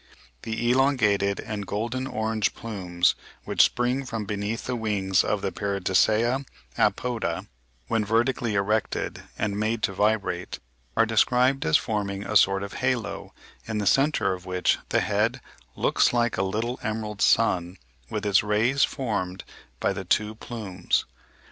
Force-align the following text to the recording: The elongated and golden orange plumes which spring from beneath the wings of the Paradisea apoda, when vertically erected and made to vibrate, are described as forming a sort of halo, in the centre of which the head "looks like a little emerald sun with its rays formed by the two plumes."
The 0.41 0.71
elongated 0.71 1.39
and 1.39 1.67
golden 1.67 2.07
orange 2.07 2.55
plumes 2.55 3.13
which 3.43 3.61
spring 3.61 4.03
from 4.03 4.25
beneath 4.25 4.65
the 4.65 4.75
wings 4.75 5.23
of 5.23 5.43
the 5.43 5.51
Paradisea 5.51 6.43
apoda, 6.75 7.45
when 7.87 8.03
vertically 8.03 8.55
erected 8.55 9.21
and 9.37 9.59
made 9.59 9.83
to 9.83 9.93
vibrate, 9.93 10.57
are 10.97 11.05
described 11.05 11.67
as 11.67 11.77
forming 11.77 12.23
a 12.23 12.35
sort 12.35 12.63
of 12.63 12.73
halo, 12.81 13.35
in 13.67 13.77
the 13.77 13.85
centre 13.85 14.33
of 14.33 14.47
which 14.47 14.79
the 14.89 15.01
head 15.01 15.39
"looks 15.75 16.11
like 16.13 16.35
a 16.35 16.41
little 16.41 16.79
emerald 16.81 17.21
sun 17.21 17.77
with 18.09 18.25
its 18.25 18.41
rays 18.41 18.83
formed 18.83 19.43
by 19.79 19.93
the 19.93 20.03
two 20.03 20.33
plumes." 20.33 21.05